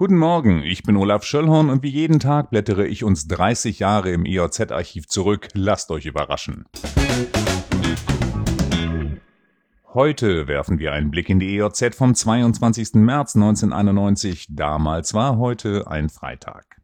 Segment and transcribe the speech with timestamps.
[0.00, 4.10] Guten Morgen, ich bin Olaf Schöllhorn und wie jeden Tag blättere ich uns 30 Jahre
[4.10, 5.48] im EOZ-Archiv zurück.
[5.52, 6.64] Lasst euch überraschen.
[9.92, 12.94] Heute werfen wir einen Blick in die EOZ vom 22.
[12.94, 14.46] März 1991.
[14.48, 16.80] Damals war heute ein Freitag.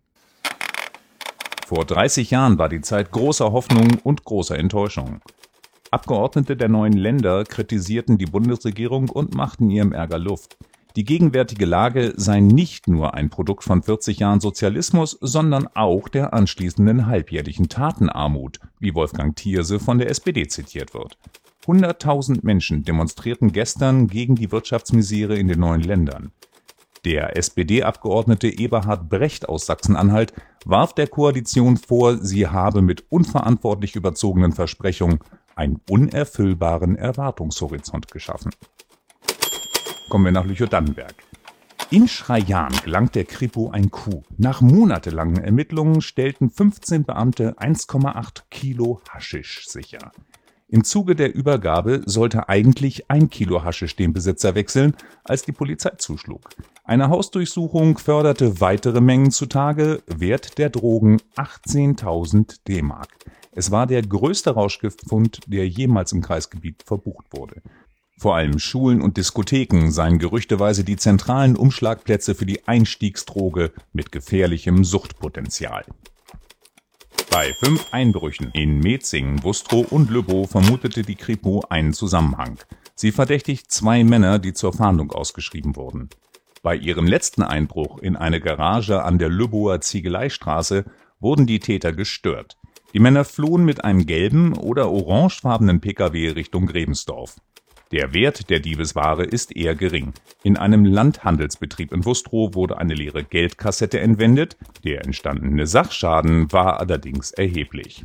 [1.67, 5.23] Vor 30 Jahren war die Zeit großer Hoffnung und großer Enttäuschung.
[5.91, 10.59] Abgeordnete der neuen Länder kritisierten die Bundesregierung und machten ihrem Ärger Luft.
[10.97, 16.33] Die gegenwärtige Lage sei nicht nur ein Produkt von 40 Jahren Sozialismus, sondern auch der
[16.33, 21.19] anschließenden halbjährlichen Tatenarmut, wie Wolfgang Thierse von der SPD zitiert wird.
[21.67, 26.33] 100.000 Menschen demonstrierten gestern gegen die Wirtschaftsmisere in den neuen Ländern.
[27.05, 30.33] Der SPD-Abgeordnete Eberhard Brecht aus Sachsen-Anhalt
[30.65, 35.19] warf der Koalition vor, sie habe mit unverantwortlich überzogenen Versprechungen
[35.57, 38.51] einen unerfüllbaren Erwartungshorizont geschaffen
[40.09, 41.15] kommen wir nach Lüchow-Dannenberg.
[41.91, 44.25] In Schrajan gelang der Kripo ein Coup.
[44.39, 50.11] Nach monatelangen Ermittlungen stellten 15 Beamte 1,8 Kilo Haschisch sicher.
[50.69, 55.91] Im Zuge der Übergabe sollte eigentlich ein Kilo Haschisch den Besitzer wechseln, als die Polizei
[55.97, 56.51] zuschlug.
[56.83, 63.11] Eine Hausdurchsuchung förderte weitere Mengen zutage, Wert der Drogen 18.000 D-Mark.
[63.53, 67.63] Es war der größte Rauschgiftfund, der jemals im Kreisgebiet verbucht wurde.
[68.19, 74.85] Vor allem Schulen und Diskotheken seien gerüchteweise die zentralen Umschlagplätze für die Einstiegsdroge mit gefährlichem
[74.85, 75.85] Suchtpotenzial.
[77.31, 82.59] Bei fünf Einbrüchen in Metzingen, Bustrow und Lübbow vermutete die Kripo einen Zusammenhang.
[82.95, 86.09] Sie verdächtigt zwei Männer, die zur Fahndung ausgeschrieben wurden.
[86.63, 90.87] Bei ihrem letzten Einbruch in eine Garage an der Lübbower Ziegeleistraße
[91.21, 92.57] wurden die Täter gestört.
[92.95, 97.37] Die Männer flohen mit einem gelben oder orangefarbenen Pkw Richtung Grebensdorf.
[97.93, 100.13] Der Wert der Diebesware ist eher gering.
[100.43, 107.31] In einem Landhandelsbetrieb in Wustrow wurde eine leere Geldkassette entwendet, der entstandene Sachschaden war allerdings
[107.31, 108.05] erheblich.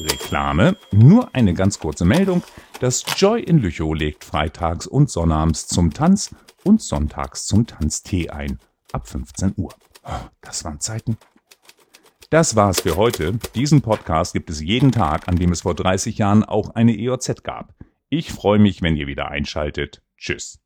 [0.00, 0.76] Reklame.
[0.90, 2.42] Nur eine ganz kurze Meldung.
[2.80, 6.34] Das Joy in Lüchow legt freitags und sonnabends zum Tanz
[6.64, 8.58] und sonntags zum Tanztee ein.
[8.92, 9.74] Ab 15 Uhr.
[10.04, 11.18] Oh, das waren Zeiten.
[12.30, 13.38] Das war's für heute.
[13.54, 17.42] Diesen Podcast gibt es jeden Tag, an dem es vor 30 Jahren auch eine EOZ
[17.42, 17.74] gab.
[18.10, 20.02] Ich freue mich, wenn ihr wieder einschaltet.
[20.16, 20.60] Tschüss.